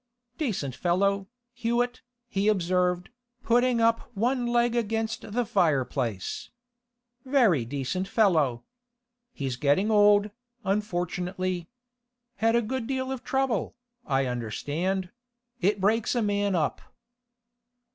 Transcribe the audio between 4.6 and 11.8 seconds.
against the fireplace. 'Very decent fellow. He's getting old, unfortunately.